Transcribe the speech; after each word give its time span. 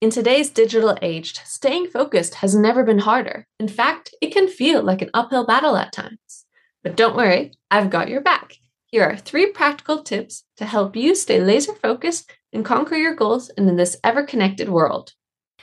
In 0.00 0.10
today's 0.10 0.50
digital 0.50 0.98
age, 1.00 1.40
staying 1.44 1.86
focused 1.86 2.36
has 2.36 2.54
never 2.54 2.84
been 2.84 2.98
harder. 2.98 3.46
In 3.58 3.68
fact, 3.68 4.14
it 4.20 4.32
can 4.32 4.48
feel 4.48 4.82
like 4.82 5.00
an 5.00 5.10
uphill 5.14 5.46
battle 5.46 5.76
at 5.76 5.92
times. 5.92 6.44
But 6.82 6.96
don't 6.96 7.16
worry, 7.16 7.52
I've 7.70 7.90
got 7.90 8.08
your 8.08 8.20
back. 8.20 8.58
Here 8.86 9.04
are 9.04 9.16
three 9.16 9.46
practical 9.46 10.02
tips 10.02 10.44
to 10.56 10.66
help 10.66 10.94
you 10.94 11.14
stay 11.14 11.40
laser 11.40 11.74
focused 11.74 12.30
and 12.52 12.64
conquer 12.64 12.96
your 12.96 13.14
goals 13.14 13.50
in 13.56 13.76
this 13.76 13.96
ever 14.04 14.24
connected 14.24 14.68
world. 14.68 15.14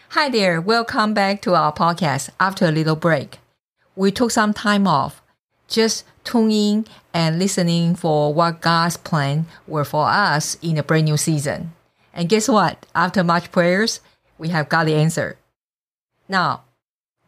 Hi 0.09 0.27
there, 0.27 0.59
welcome 0.59 1.13
back 1.13 1.41
to 1.43 1.53
our 1.53 1.71
podcast 1.71 2.29
after 2.39 2.65
a 2.65 2.71
little 2.71 2.95
break. 2.95 3.37
We 3.95 4.11
took 4.11 4.31
some 4.31 4.53
time 4.53 4.87
off, 4.87 5.21
just 5.67 6.03
tuning 6.23 6.87
and 7.13 7.37
listening 7.37 7.95
for 7.95 8.33
what 8.33 8.61
God's 8.61 8.97
plan 8.97 9.45
were 9.67 9.85
for 9.85 10.07
us 10.07 10.57
in 10.61 10.77
a 10.77 10.83
brand 10.83 11.05
new 11.05 11.17
season. 11.17 11.73
And 12.13 12.27
guess 12.27 12.49
what? 12.49 12.85
After 12.95 13.23
much 13.23 13.51
prayers, 13.51 14.01
we 14.41 14.49
have 14.49 14.67
got 14.69 14.87
the 14.87 14.95
answer. 14.95 15.37
Now, 16.27 16.63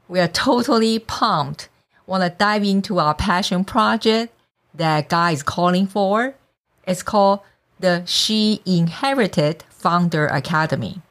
we 0.07 0.19
are 0.19 0.27
totally 0.27 0.97
pumped. 0.97 1.69
Want 2.07 2.23
to 2.23 2.29
dive 2.31 2.63
into 2.63 2.97
our 2.97 3.13
passion 3.13 3.63
project 3.63 4.33
that 4.73 5.09
God 5.09 5.33
is 5.33 5.43
calling 5.43 5.85
for? 5.85 6.33
It's 6.87 7.03
called 7.03 7.41
the 7.79 8.03
She 8.07 8.61
Inherited 8.65 9.63
Founder 9.69 10.25
Academy. 10.25 11.03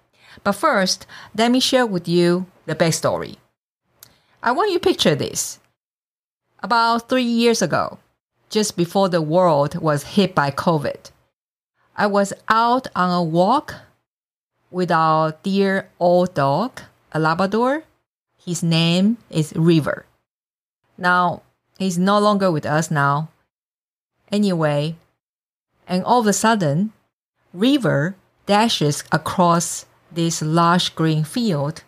But 0.43 0.53
first, 0.53 1.07
let 1.37 1.53
me 1.53 1.61
share 1.61 1.87
with 1.87 2.09
you 2.09 2.47
the 2.67 2.75
backstory. 2.75 3.37
I 4.43 4.51
want 4.51 4.73
you 4.73 4.81
to 4.81 4.89
picture 4.89 5.15
this. 5.15 5.61
About 6.65 7.09
three 7.09 7.23
years 7.23 7.63
ago, 7.63 8.01
just 8.51 8.77
before 8.77 9.09
the 9.09 9.23
world 9.23 9.77
was 9.77 10.03
hit 10.03 10.35
by 10.35 10.51
COVID, 10.51 11.13
I 11.97 12.09
was 12.09 12.33
out 12.49 12.89
on 12.97 13.11
a 13.13 13.23
walk 13.23 13.77
with 14.73 14.91
our 14.91 15.37
dear 15.43 15.89
old 16.01 16.35
dog, 16.35 16.81
a 17.13 17.21
Labrador. 17.21 17.85
His 18.45 18.63
name 18.63 19.19
is 19.31 19.53
River. 19.55 20.07
Now, 20.99 21.43
he's 21.79 21.99
no 21.99 22.19
longer 22.19 22.51
with 22.51 22.67
us 22.67 22.91
now. 22.91 23.29
Anyway, 24.33 24.97
and 25.87 26.03
all 26.05 26.21
of 26.21 26.27
a 26.27 26.33
sudden, 26.33 26.93
River 27.53 28.17
dashes 28.47 29.05
across 29.13 29.87
this 30.11 30.43
large 30.43 30.95
green 30.95 31.23
field. 31.23 31.85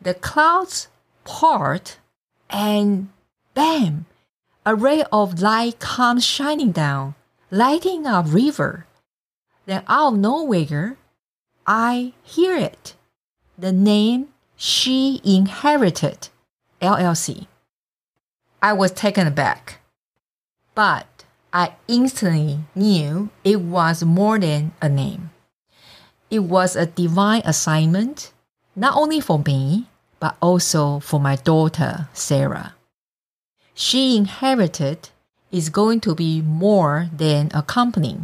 The 0.00 0.14
clouds 0.14 0.88
part 1.24 1.98
and 2.48 3.10
bam, 3.54 4.06
a 4.64 4.74
ray 4.74 5.04
of 5.12 5.40
light 5.40 5.78
comes 5.78 6.24
shining 6.24 6.72
down, 6.72 7.14
lighting 7.50 8.06
up 8.06 8.26
River. 8.28 8.86
Then 9.66 9.82
out 9.86 10.14
of 10.14 10.18
nowhere, 10.18 10.96
I 11.68 12.14
hear 12.22 12.56
it. 12.56 12.94
The 13.58 13.72
name 13.72 14.28
she 14.56 15.20
inherited, 15.22 16.28
LLC. 16.80 17.46
I 18.62 18.72
was 18.72 18.90
taken 18.90 19.26
aback, 19.26 19.80
but 20.74 21.26
I 21.52 21.74
instantly 21.86 22.60
knew 22.74 23.28
it 23.44 23.60
was 23.60 24.02
more 24.02 24.38
than 24.38 24.72
a 24.80 24.88
name. 24.88 25.28
It 26.30 26.38
was 26.38 26.74
a 26.74 26.86
divine 26.86 27.42
assignment, 27.44 28.32
not 28.74 28.96
only 28.96 29.20
for 29.20 29.38
me, 29.38 29.88
but 30.20 30.38
also 30.40 31.00
for 31.00 31.20
my 31.20 31.36
daughter, 31.36 32.08
Sarah. 32.14 32.76
She 33.74 34.16
inherited 34.16 35.10
is 35.52 35.68
going 35.68 36.00
to 36.00 36.14
be 36.14 36.40
more 36.40 37.10
than 37.12 37.50
a 37.52 37.62
company. 37.62 38.20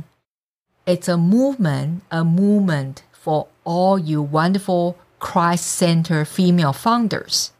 It's 0.87 1.09
a 1.09 1.19
movement, 1.19 2.05
a 2.11 2.25
movement 2.25 3.03
for 3.25 3.47
all 3.65 3.99
you 3.99 4.21
wonderful 4.21 4.99
Christ 5.19 5.65
centered 5.65 6.29
female 6.29 6.75
founders. 6.75 7.53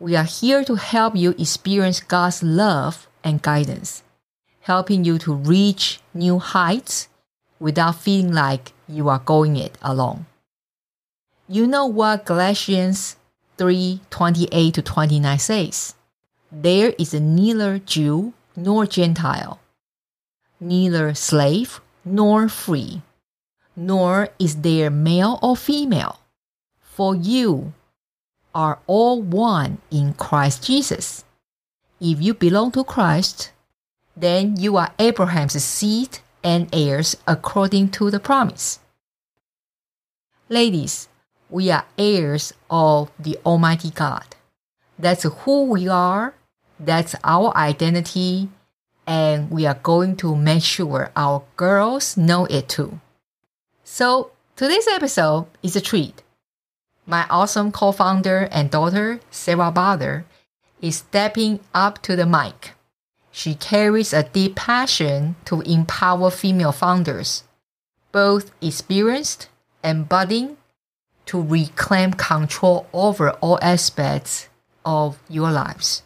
We 0.00 0.16
are 0.16 0.24
here 0.24 0.64
to 0.64 0.74
help 0.74 1.14
you 1.14 1.36
experience 1.38 2.00
God's 2.00 2.42
love 2.42 3.06
and 3.22 3.40
guidance, 3.40 4.02
helping 4.62 5.04
you 5.04 5.18
to 5.18 5.34
reach 5.34 6.00
new 6.12 6.40
heights 6.40 7.06
without 7.60 8.00
feeling 8.02 8.32
like 8.32 8.72
you 8.88 9.08
are 9.08 9.20
going 9.20 9.54
it 9.56 9.78
alone. 9.82 10.26
You 11.46 11.68
know 11.68 11.86
what 11.86 12.26
Galatians 12.26 13.14
3 13.58 14.00
28 14.10 14.74
to 14.74 14.82
29 14.82 15.38
says? 15.38 15.94
There 16.50 16.92
is 16.98 17.14
neither 17.14 17.78
Jew 17.78 18.32
nor 18.56 18.86
Gentile, 18.86 19.60
neither 20.58 21.14
slave 21.14 21.80
nor 22.04 22.48
free 22.48 23.02
nor 23.76 24.28
is 24.38 24.62
there 24.62 24.90
male 24.90 25.38
or 25.42 25.56
female. 25.56 26.20
For 26.80 27.14
you 27.14 27.72
are 28.54 28.78
all 28.86 29.22
one 29.22 29.78
in 29.90 30.14
Christ 30.14 30.64
Jesus. 30.64 31.24
If 32.00 32.20
you 32.20 32.34
belong 32.34 32.72
to 32.72 32.84
Christ, 32.84 33.52
then 34.16 34.56
you 34.56 34.76
are 34.76 34.92
Abraham's 34.98 35.62
seed 35.62 36.18
and 36.44 36.68
heirs 36.72 37.16
according 37.26 37.90
to 37.90 38.10
the 38.10 38.20
promise. 38.20 38.80
Ladies, 40.48 41.08
we 41.48 41.70
are 41.70 41.86
heirs 41.96 42.52
of 42.68 43.10
the 43.18 43.38
Almighty 43.46 43.90
God. 43.90 44.36
That's 44.98 45.22
who 45.22 45.64
we 45.64 45.88
are, 45.88 46.34
that's 46.78 47.14
our 47.24 47.56
identity, 47.56 48.48
and 49.06 49.50
we 49.50 49.66
are 49.66 49.78
going 49.82 50.16
to 50.16 50.36
make 50.36 50.62
sure 50.62 51.10
our 51.16 51.42
girls 51.56 52.16
know 52.16 52.46
it 52.46 52.68
too. 52.68 53.00
So 53.84 54.30
today's 54.54 54.86
episode 54.86 55.46
is 55.62 55.74
a 55.74 55.80
treat. 55.80 56.22
My 57.04 57.26
awesome 57.28 57.72
co-founder 57.72 58.48
and 58.52 58.70
daughter, 58.70 59.18
Sarah 59.30 59.72
Baader, 59.72 60.22
is 60.80 60.96
stepping 60.98 61.58
up 61.74 62.00
to 62.02 62.14
the 62.14 62.24
mic. 62.24 62.74
She 63.32 63.54
carries 63.56 64.12
a 64.12 64.22
deep 64.22 64.54
passion 64.54 65.34
to 65.46 65.62
empower 65.62 66.30
female 66.30 66.70
founders, 66.70 67.42
both 68.12 68.52
experienced 68.60 69.48
and 69.82 70.08
budding, 70.08 70.58
to 71.26 71.42
reclaim 71.42 72.12
control 72.12 72.86
over 72.92 73.30
all 73.40 73.58
aspects 73.62 74.48
of 74.84 75.18
your 75.28 75.50
lives. 75.50 76.02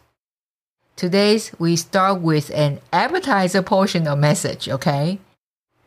Today, 0.95 1.41
we 1.59 1.77
start 1.77 2.23
with 2.23 2.51
an 2.55 2.81
appetizer 2.91 3.61
portion 3.61 4.07
of 4.07 4.19
message, 4.19 4.67
okay? 4.67 5.19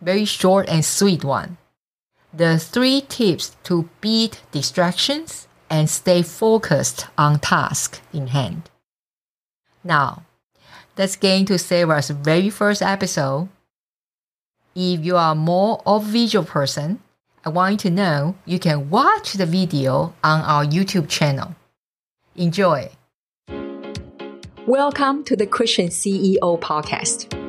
Very 0.02 0.26
short 0.26 0.70
and 0.70 0.86
sweet 0.86 1.24
one 1.24 1.58
the 2.34 2.60
three 2.60 3.02
tips 3.02 3.56
to 3.64 3.90
beat 4.02 4.42
distractions 4.52 5.48
and 5.70 5.90
stay 5.90 6.22
focused 6.22 7.08
on 7.18 7.40
task 7.40 8.02
in 8.14 8.28
hand. 8.28 8.70
Now, 9.84 10.24
let's 10.98 11.16
get 11.16 11.40
into 11.40 11.58
Sarah's 11.58 12.10
very 12.10 12.50
first 12.50 12.82
episode. 12.82 13.50
If 14.76 15.04
you 15.04 15.18
are 15.18 15.36
more 15.36 15.82
of 15.86 16.08
a 16.08 16.12
visual 16.12 16.46
person, 16.46 17.02
I 17.44 17.50
want 17.50 17.72
you 17.72 17.90
to 17.90 17.96
know 17.96 18.36
you 18.46 18.60
can 18.60 18.90
watch 18.90 19.34
the 19.34 19.46
video 19.46 20.14
on 20.24 20.42
our 20.42 20.66
YouTube 20.66 21.10
channel. 21.10 21.56
Enjoy. 22.36 22.90
Welcome 24.68 25.24
to 25.24 25.36
the 25.36 25.48
Christian 25.48 25.88
CEO 25.88 26.60
podcast. 26.60 27.49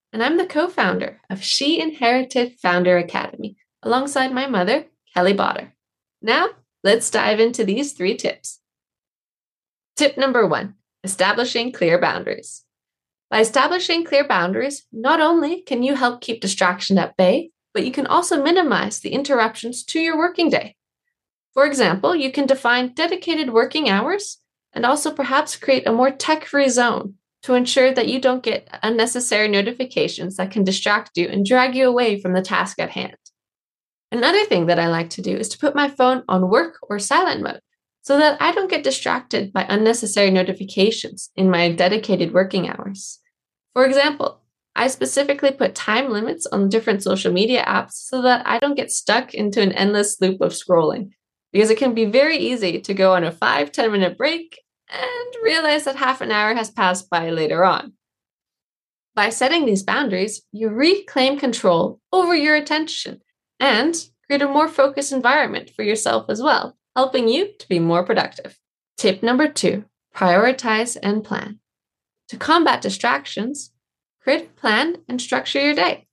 and 0.13 0.23
I'm 0.23 0.37
the 0.37 0.45
co 0.45 0.67
founder 0.67 1.21
of 1.29 1.43
She 1.43 1.79
Inherited 1.79 2.59
Founder 2.59 2.97
Academy 2.97 3.57
alongside 3.81 4.33
my 4.33 4.47
mother, 4.47 4.85
Kelly 5.13 5.33
Baader. 5.33 5.71
Now, 6.21 6.49
let's 6.83 7.09
dive 7.09 7.39
into 7.39 7.63
these 7.63 7.93
three 7.93 8.15
tips. 8.15 8.59
Tip 9.95 10.17
number 10.17 10.45
one 10.45 10.75
establishing 11.03 11.71
clear 11.71 11.99
boundaries. 11.99 12.63
By 13.29 13.39
establishing 13.39 14.03
clear 14.03 14.27
boundaries, 14.27 14.85
not 14.91 15.21
only 15.21 15.61
can 15.61 15.83
you 15.83 15.95
help 15.95 16.21
keep 16.21 16.41
distraction 16.41 16.97
at 16.97 17.17
bay, 17.17 17.51
but 17.73 17.85
you 17.85 17.91
can 17.91 18.05
also 18.05 18.43
minimize 18.43 18.99
the 18.99 19.11
interruptions 19.11 19.83
to 19.85 19.99
your 19.99 20.17
working 20.17 20.49
day. 20.49 20.75
For 21.53 21.65
example, 21.65 22.15
you 22.15 22.31
can 22.31 22.45
define 22.45 22.93
dedicated 22.93 23.51
working 23.51 23.89
hours 23.89 24.39
and 24.73 24.85
also 24.85 25.11
perhaps 25.11 25.55
create 25.55 25.87
a 25.87 25.91
more 25.91 26.11
tech 26.11 26.45
free 26.45 26.69
zone 26.69 27.15
to 27.43 27.55
ensure 27.55 27.93
that 27.93 28.07
you 28.07 28.21
don't 28.21 28.43
get 28.43 28.67
unnecessary 28.83 29.47
notifications 29.47 30.35
that 30.35 30.51
can 30.51 30.63
distract 30.63 31.17
you 31.17 31.27
and 31.27 31.45
drag 31.45 31.75
you 31.75 31.87
away 31.87 32.19
from 32.19 32.33
the 32.33 32.41
task 32.41 32.79
at 32.79 32.91
hand. 32.91 33.15
Another 34.11 34.45
thing 34.45 34.65
that 34.65 34.79
I 34.79 34.87
like 34.87 35.09
to 35.11 35.21
do 35.21 35.35
is 35.35 35.49
to 35.49 35.57
put 35.57 35.75
my 35.75 35.89
phone 35.89 36.23
on 36.27 36.49
work 36.49 36.77
or 36.89 36.99
silent 36.99 37.41
mode 37.41 37.61
so 38.01 38.17
that 38.17 38.41
I 38.41 38.51
don't 38.51 38.69
get 38.69 38.83
distracted 38.83 39.53
by 39.53 39.65
unnecessary 39.69 40.31
notifications 40.31 41.31
in 41.35 41.49
my 41.49 41.71
dedicated 41.71 42.33
working 42.33 42.69
hours. 42.69 43.19
For 43.73 43.85
example, 43.85 44.41
I 44.75 44.87
specifically 44.87 45.51
put 45.51 45.75
time 45.75 46.11
limits 46.11 46.45
on 46.45 46.69
different 46.69 47.03
social 47.03 47.31
media 47.31 47.63
apps 47.65 47.93
so 47.93 48.21
that 48.21 48.45
I 48.47 48.59
don't 48.59 48.75
get 48.75 48.91
stuck 48.91 49.33
into 49.33 49.61
an 49.61 49.71
endless 49.73 50.19
loop 50.19 50.41
of 50.41 50.53
scrolling, 50.53 51.11
because 51.51 51.69
it 51.69 51.77
can 51.77 51.93
be 51.93 52.05
very 52.05 52.37
easy 52.37 52.79
to 52.81 52.93
go 52.93 53.13
on 53.13 53.23
a 53.23 53.31
5 53.31 53.71
10 53.71 53.91
minute 53.91 54.17
break 54.17 54.59
and 54.91 55.35
realize 55.43 55.85
that 55.85 55.95
half 55.95 56.21
an 56.21 56.31
hour 56.31 56.53
has 56.53 56.69
passed 56.69 57.09
by 57.09 57.29
later 57.29 57.63
on. 57.63 57.93
By 59.15 59.29
setting 59.29 59.65
these 59.65 59.83
boundaries, 59.83 60.41
you 60.51 60.69
reclaim 60.69 61.37
control 61.37 61.99
over 62.13 62.35
your 62.35 62.55
attention 62.55 63.21
and 63.59 63.95
create 64.25 64.41
a 64.41 64.47
more 64.47 64.67
focused 64.67 65.11
environment 65.11 65.69
for 65.69 65.83
yourself 65.83 66.29
as 66.29 66.41
well, 66.41 66.77
helping 66.95 67.27
you 67.27 67.51
to 67.59 67.67
be 67.67 67.79
more 67.79 68.05
productive. 68.05 68.57
Tip 68.97 69.23
number 69.23 69.47
two 69.47 69.85
prioritize 70.15 70.97
and 71.01 71.23
plan. 71.23 71.59
To 72.29 72.37
combat 72.37 72.81
distractions, 72.81 73.71
create 74.21 74.45
a 74.45 74.59
plan 74.59 74.97
and 75.07 75.21
structure 75.21 75.59
your 75.59 75.73
day. 75.73 76.07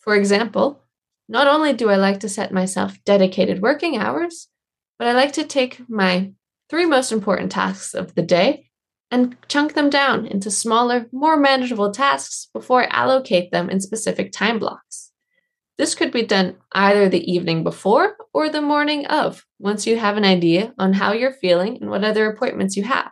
For 0.00 0.14
example, 0.14 0.82
not 1.28 1.46
only 1.46 1.72
do 1.72 1.88
I 1.90 1.96
like 1.96 2.20
to 2.20 2.28
set 2.28 2.52
myself 2.52 2.98
dedicated 3.04 3.62
working 3.62 3.96
hours, 3.96 4.48
but 4.98 5.06
I 5.06 5.12
like 5.12 5.32
to 5.34 5.44
take 5.44 5.88
my 5.88 6.32
three 6.70 6.86
most 6.86 7.12
important 7.12 7.52
tasks 7.52 7.94
of 7.94 8.14
the 8.14 8.22
day 8.22 8.70
and 9.10 9.36
chunk 9.48 9.74
them 9.74 9.90
down 9.90 10.26
into 10.26 10.50
smaller, 10.50 11.06
more 11.12 11.36
manageable 11.36 11.90
tasks 11.90 12.48
before 12.54 12.86
allocate 12.90 13.50
them 13.50 13.68
in 13.68 13.80
specific 13.80 14.30
time 14.30 14.58
blocks. 14.58 15.10
This 15.76 15.94
could 15.94 16.12
be 16.12 16.22
done 16.22 16.56
either 16.72 17.08
the 17.08 17.30
evening 17.30 17.64
before 17.64 18.16
or 18.32 18.48
the 18.48 18.60
morning 18.60 19.06
of, 19.06 19.44
once 19.58 19.86
you 19.86 19.98
have 19.98 20.16
an 20.16 20.24
idea 20.24 20.72
on 20.78 20.92
how 20.92 21.12
you're 21.12 21.32
feeling 21.32 21.78
and 21.80 21.90
what 21.90 22.04
other 22.04 22.30
appointments 22.30 22.76
you 22.76 22.84
have. 22.84 23.10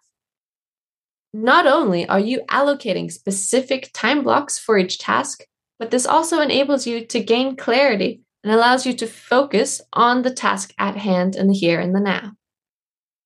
Not 1.33 1.67
only 1.67 2.07
are 2.09 2.21
you 2.21 2.43
allocating 2.49 3.11
specific 3.11 3.91
time 3.93 4.23
blocks 4.23 4.59
for 4.59 4.79
each 4.79 4.99
task, 4.99 5.45
but 5.79 5.91
this 5.91 6.07
also 6.07 6.41
enables 6.41 6.87
you 6.87 7.05
to 7.07 7.21
gain 7.21 7.57
clarity 7.57 8.23
and 8.45 8.53
allows 8.53 8.87
you 8.87 8.93
to 8.95 9.07
focus 9.07 9.81
on 9.93 10.23
the 10.23 10.31
task 10.31 10.73
at 10.79 10.97
hand 10.97 11.37
in 11.37 11.49
the 11.49 11.55
here 11.55 11.81
and 11.81 11.95
the 11.95 12.01
now. 12.01 12.33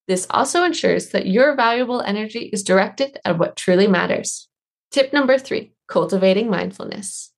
This 0.08 0.26
also 0.31 0.64
ensures 0.64 1.10
that 1.10 1.26
your 1.26 1.54
valuable 1.54 2.00
energy 2.00 2.50
is 2.52 2.62
directed 2.62 3.19
at 3.25 3.38
what 3.38 3.56
truly 3.56 3.87
matters. 3.87 4.49
Tip 4.90 5.12
number 5.12 5.38
three 5.38 5.72
cultivating 5.88 6.50
mindfulness. 6.50 7.32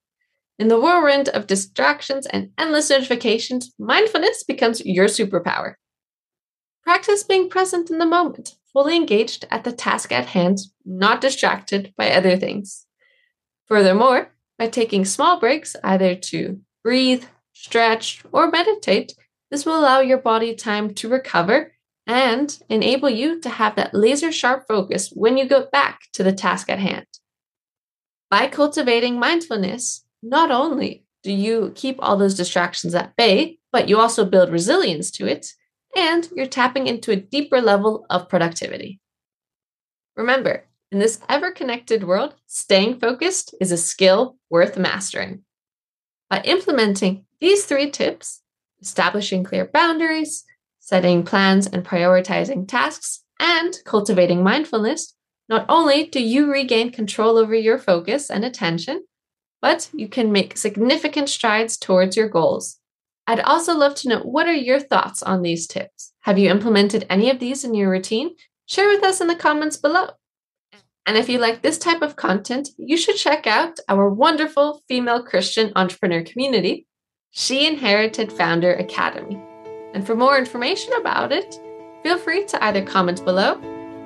In 0.58 0.69
the 0.69 0.81
whirlwind 0.81 1.28
of 1.28 1.49
distractions 1.49 2.26
and 2.26 2.50
endless 2.56 2.88
notifications, 2.88 3.72
mindfulness 3.78 4.44
becomes 4.44 4.84
your 4.84 5.06
superpower. 5.06 5.75
Practice 6.84 7.25
being 7.25 7.49
present 7.49 7.90
in 7.90 7.99
the 7.99 8.06
moment, 8.06 8.55
fully 8.72 8.94
engaged 8.94 9.46
at 9.50 9.64
the 9.64 9.72
task 9.72 10.12
at 10.12 10.26
hand, 10.26 10.58
not 10.84 11.20
distracted 11.20 11.93
by 11.96 12.11
other 12.11 12.37
things. 12.37 12.87
Furthermore, 13.66 14.32
by 14.58 14.69
taking 14.69 15.05
small 15.05 15.40
breaks, 15.40 15.75
either 15.82 16.14
to 16.14 16.61
breathe, 16.84 17.25
stretch, 17.52 18.22
or 18.31 18.50
meditate, 18.50 19.14
this 19.50 19.66
will 19.66 19.78
allow 19.78 20.00
your 20.00 20.19
body 20.19 20.55
time 20.55 20.94
to 20.94 21.08
recover 21.08 21.74
and 22.06 22.58
enable 22.68 23.08
you 23.08 23.40
to 23.40 23.48
have 23.48 23.76
that 23.76 23.94
laser 23.94 24.30
sharp 24.30 24.66
focus 24.68 25.10
when 25.14 25.36
you 25.36 25.46
go 25.46 25.66
back 25.72 26.00
to 26.12 26.22
the 26.22 26.32
task 26.32 26.68
at 26.68 26.78
hand. 26.78 27.06
By 28.30 28.48
cultivating 28.48 29.18
mindfulness, 29.18 30.04
not 30.22 30.50
only 30.50 31.04
do 31.22 31.32
you 31.32 31.72
keep 31.74 31.96
all 31.98 32.16
those 32.16 32.34
distractions 32.34 32.94
at 32.94 33.16
bay, 33.16 33.58
but 33.72 33.88
you 33.88 33.98
also 33.98 34.24
build 34.24 34.50
resilience 34.50 35.10
to 35.12 35.26
it, 35.26 35.46
and 35.96 36.28
you're 36.34 36.46
tapping 36.46 36.86
into 36.86 37.10
a 37.10 37.16
deeper 37.16 37.60
level 37.60 38.04
of 38.10 38.28
productivity. 38.28 39.00
Remember, 40.16 40.66
in 40.92 40.98
this 40.98 41.20
ever 41.28 41.50
connected 41.50 42.04
world, 42.04 42.34
staying 42.46 43.00
focused 43.00 43.54
is 43.60 43.72
a 43.72 43.76
skill 43.76 44.36
worth 44.50 44.76
mastering. 44.76 45.42
By 46.30 46.40
implementing 46.44 47.24
these 47.40 47.64
three 47.64 47.90
tips, 47.90 48.42
establishing 48.80 49.44
clear 49.44 49.64
boundaries, 49.64 50.44
setting 50.84 51.22
plans 51.22 51.66
and 51.66 51.82
prioritizing 51.82 52.69
tasks, 52.69 53.25
and 53.40 53.78
cultivating 53.86 54.42
mindfulness, 54.42 55.14
not 55.48 55.64
only 55.66 56.04
do 56.04 56.22
you 56.22 56.52
regain 56.52 56.92
control 56.92 57.38
over 57.38 57.54
your 57.54 57.78
focus 57.78 58.31
and 58.31 58.44
attention, 58.44 59.02
but 59.62 59.88
you 59.94 60.08
can 60.08 60.31
make 60.31 60.58
significant 60.58 61.31
strides 61.31 61.78
towards 61.78 62.19
your 62.19 62.28
goals. 62.28 62.81
I'd 63.26 63.40
also 63.40 63.75
love 63.75 63.94
to 63.96 64.10
know 64.10 64.20
what 64.20 64.46
are 64.46 64.54
your 64.54 64.78
thoughts 64.78 65.22
on 65.22 65.40
these 65.40 65.66
tips? 65.66 66.12
Have 66.20 66.38
you 66.38 66.50
implemented 66.50 67.06
any 67.08 67.30
of 67.30 67.40
these 67.40 67.64
in 67.64 67.75
your 67.75 67.90
routine? 67.90 68.34
Share 68.66 68.88
with 68.88 69.02
us 69.02 69.22
in 69.22 69.26
the 69.26 69.34
comments 69.34 69.78
below. 69.78 70.08
And 71.06 71.16
if 71.16 71.30
you 71.30 71.38
like 71.38 71.62
this 71.62 71.78
type 71.78 72.02
of 72.02 72.16
content, 72.16 72.69
you 72.76 72.98
should 72.98 73.16
check 73.16 73.46
out 73.46 73.78
our 73.88 74.10
wonderful 74.10 74.82
female 74.87 75.22
Christian 75.22 75.72
entrepreneur 75.76 76.22
community, 76.22 76.87
She 77.30 77.66
Inherited 77.66 78.30
Founder 78.30 78.75
Academy. 78.75 79.40
And 79.94 80.05
for 80.05 80.14
more 80.14 80.37
information 80.37 80.93
about 80.94 81.32
it, 81.32 81.58
feel 82.02 82.19
free 82.19 82.44
to 82.46 82.62
either 82.62 82.85
comment 82.85 83.25
below 83.25 83.55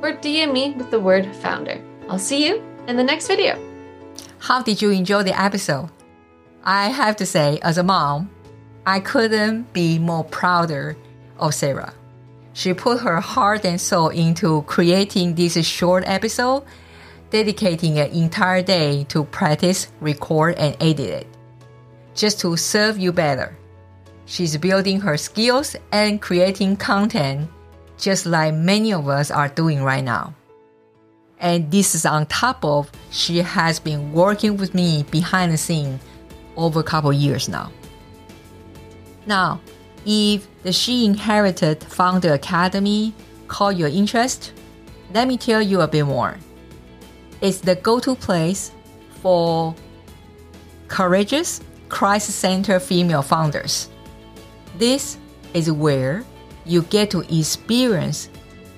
or 0.02 0.12
DM 0.12 0.52
me 0.52 0.74
with 0.74 0.90
the 0.90 1.00
word 1.00 1.34
founder. 1.36 1.82
I'll 2.08 2.18
see 2.18 2.46
you 2.46 2.62
in 2.86 2.96
the 2.96 3.02
next 3.02 3.26
video. 3.26 3.58
How 4.38 4.62
did 4.62 4.80
you 4.80 4.90
enjoy 4.90 5.24
the 5.24 5.38
episode? 5.38 5.90
I 6.62 6.88
have 6.88 7.16
to 7.16 7.26
say, 7.26 7.58
as 7.62 7.78
a 7.78 7.82
mom, 7.82 8.30
I 8.86 9.00
couldn't 9.00 9.72
be 9.72 9.98
more 9.98 10.24
prouder 10.24 10.96
of 11.38 11.54
Sarah. 11.54 11.94
She 12.52 12.74
put 12.74 13.00
her 13.00 13.20
heart 13.20 13.64
and 13.64 13.80
soul 13.80 14.08
into 14.08 14.62
creating 14.62 15.34
this 15.34 15.64
short 15.64 16.04
episode, 16.06 16.64
dedicating 17.30 17.98
an 17.98 18.10
entire 18.10 18.62
day 18.62 19.04
to 19.04 19.24
practice, 19.24 19.88
record, 20.00 20.56
and 20.56 20.76
edit 20.80 21.00
it, 21.00 21.26
just 22.14 22.40
to 22.40 22.56
serve 22.56 22.98
you 22.98 23.12
better. 23.12 23.56
She's 24.28 24.58
building 24.58 25.00
her 25.00 25.16
skills 25.16 25.74
and 25.90 26.20
creating 26.20 26.76
content 26.76 27.48
just 27.96 28.26
like 28.26 28.52
many 28.52 28.92
of 28.92 29.08
us 29.08 29.30
are 29.30 29.48
doing 29.48 29.82
right 29.82 30.04
now. 30.04 30.34
And 31.40 31.70
this 31.70 31.94
is 31.94 32.04
on 32.04 32.26
top 32.26 32.62
of 32.62 32.92
she 33.10 33.38
has 33.38 33.80
been 33.80 34.12
working 34.12 34.58
with 34.58 34.74
me 34.74 35.04
behind 35.10 35.50
the 35.50 35.56
scene 35.56 35.98
over 36.56 36.80
a 36.80 36.82
couple 36.82 37.10
years 37.10 37.48
now. 37.48 37.72
Now, 39.26 39.62
if 40.04 40.46
the 40.62 40.72
She 40.72 41.06
Inherited 41.06 41.82
Founder 41.82 42.34
Academy 42.34 43.14
caught 43.46 43.78
your 43.78 43.88
interest, 43.88 44.52
let 45.14 45.26
me 45.26 45.38
tell 45.38 45.62
you 45.62 45.80
a 45.80 45.88
bit 45.88 46.04
more. 46.04 46.36
It's 47.40 47.60
the 47.60 47.76
go-to 47.76 48.14
place 48.14 48.72
for 49.22 49.74
courageous, 50.88 51.62
Christ-centered 51.88 52.80
female 52.80 53.22
founders 53.22 53.88
this 54.78 55.18
is 55.54 55.70
where 55.70 56.24
you 56.64 56.82
get 56.82 57.10
to 57.10 57.20
experience 57.36 58.28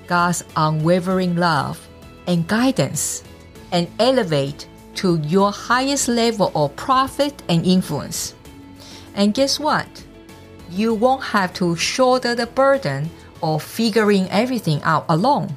God's 0.07 0.43
unwavering 0.55 1.35
love 1.35 1.87
and 2.27 2.47
guidance 2.47 3.23
and 3.71 3.87
elevate 3.99 4.67
to 4.95 5.19
your 5.19 5.51
highest 5.51 6.07
level 6.07 6.51
of 6.55 6.75
profit 6.75 7.41
and 7.47 7.65
influence. 7.65 8.35
And 9.15 9.33
guess 9.33 9.59
what? 9.59 9.87
You 10.69 10.93
won't 10.93 11.23
have 11.23 11.53
to 11.55 11.75
shoulder 11.75 12.35
the 12.35 12.47
burden 12.47 13.09
of 13.43 13.63
figuring 13.63 14.29
everything 14.29 14.81
out 14.83 15.05
alone. 15.09 15.53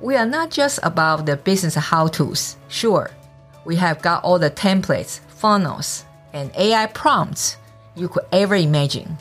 We 0.00 0.16
are 0.16 0.26
not 0.26 0.50
just 0.50 0.80
about 0.82 1.26
the 1.26 1.36
business 1.36 1.74
how 1.74 2.08
to's. 2.08 2.56
Sure, 2.68 3.10
we 3.64 3.76
have 3.76 4.02
got 4.02 4.24
all 4.24 4.38
the 4.38 4.50
templates, 4.50 5.20
funnels, 5.28 6.04
and 6.32 6.50
AI 6.56 6.86
prompts 6.86 7.56
you 7.94 8.08
could 8.08 8.24
ever 8.32 8.56
imagine 8.56 9.16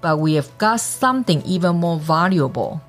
but 0.00 0.18
we 0.18 0.34
have 0.34 0.56
got 0.58 0.80
something 0.80 1.42
even 1.42 1.76
more 1.76 1.98
valuable. 1.98 2.80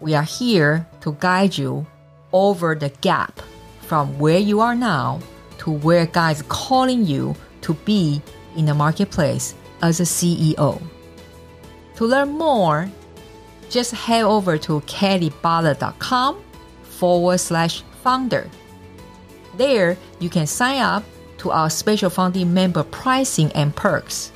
We 0.00 0.14
are 0.14 0.22
here 0.22 0.86
to 1.00 1.16
guide 1.18 1.56
you 1.56 1.86
over 2.32 2.74
the 2.74 2.90
gap 3.00 3.40
from 3.82 4.18
where 4.18 4.38
you 4.38 4.60
are 4.60 4.74
now 4.74 5.20
to 5.58 5.70
where 5.70 6.06
God 6.06 6.36
is 6.36 6.42
calling 6.42 7.06
you 7.06 7.34
to 7.62 7.74
be 7.84 8.20
in 8.56 8.66
the 8.66 8.74
marketplace 8.74 9.54
as 9.82 10.00
a 10.00 10.04
CEO. 10.04 10.80
To 11.96 12.04
learn 12.04 12.30
more, 12.30 12.90
just 13.70 13.92
head 13.92 14.24
over 14.24 14.58
to 14.58 14.80
kellybaader.com 14.82 16.42
forward 16.82 17.38
slash 17.38 17.82
founder. 18.02 18.50
There, 19.56 19.96
you 20.18 20.28
can 20.28 20.46
sign 20.46 20.80
up 20.80 21.04
to 21.38 21.50
our 21.50 21.70
special 21.70 22.10
founding 22.10 22.52
member 22.52 22.82
pricing 22.82 23.50
and 23.52 23.74
perks. 23.74 24.32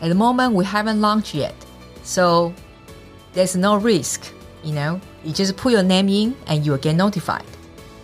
At 0.00 0.08
the 0.08 0.14
moment, 0.14 0.54
we 0.54 0.64
haven't 0.64 1.00
launched 1.00 1.34
yet, 1.34 1.54
so 2.02 2.52
there's 3.32 3.56
no 3.56 3.76
risk. 3.76 4.32
You 4.62 4.72
know, 4.72 5.00
you 5.24 5.32
just 5.32 5.56
put 5.56 5.72
your 5.72 5.82
name 5.82 6.08
in 6.08 6.36
and 6.46 6.64
you'll 6.64 6.78
get 6.78 6.96
notified. 6.96 7.44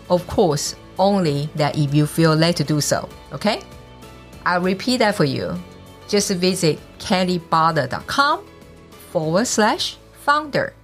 Of 0.08 0.26
course, 0.26 0.76
only 0.98 1.48
that 1.56 1.76
if 1.76 1.94
you 1.94 2.06
feel 2.06 2.34
led 2.34 2.56
to 2.56 2.64
do 2.64 2.80
so. 2.80 3.08
Okay? 3.32 3.60
I'll 4.44 4.60
repeat 4.60 4.98
that 4.98 5.14
for 5.14 5.24
you. 5.24 5.58
just 6.08 6.30
visit 6.32 6.78
kellybaader.com 6.98 8.44
forward 9.10 9.46
slash 9.46 9.96
founder. 10.20 10.74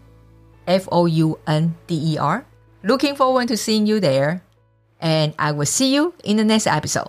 F 0.67 0.89
O 0.91 1.07
U 1.07 1.39
N 1.47 1.75
D 1.87 2.15
E 2.15 2.19
R. 2.19 2.45
Looking 2.83 3.17
forward 3.17 3.49
to 3.49 3.57
seeing 3.57 3.87
you 3.87 4.01
there. 4.01 4.43
And 5.01 5.35
I 5.39 5.53
will 5.53 5.67
see 5.67 5.95
you 5.95 6.15
in 6.25 6.37
the 6.37 6.45
next 6.45 6.67
episode. 6.67 7.09